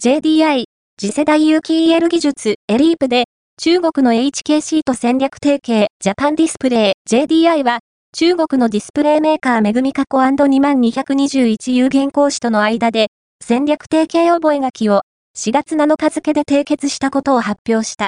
[0.00, 0.62] JDI、
[0.96, 3.24] 次世代有機 EL 技術、エリープで、
[3.60, 7.80] 中国の HKC と戦略提携、ジャパンディスプレイ、JDI は、
[8.16, 13.08] 中国のディスプレイメーカーめぐみ加古 &2221 有限講師との間で、
[13.44, 15.02] 戦略提携覚書を
[15.36, 18.06] 4月7日付で締結したことを発表した。